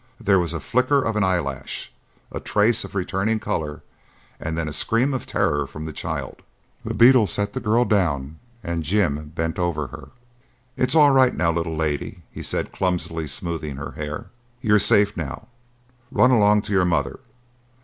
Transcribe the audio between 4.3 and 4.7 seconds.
and then